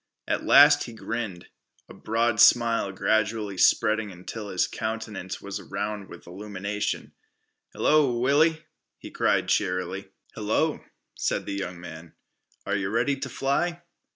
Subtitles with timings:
[0.27, 1.45] At last he grinned,
[1.87, 7.11] a broad smile gradually spreading until his countenance was a round illumination.
[7.71, 8.65] "Hello, Willie,"
[8.97, 10.09] he cried cheerily.
[10.33, 10.83] "Hello,"
[11.13, 12.15] said the young man.
[12.65, 13.83] "Are yeh ready t' fly?"